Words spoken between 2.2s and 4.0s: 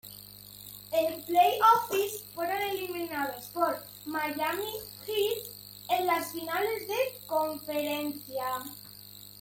fueron eliminados por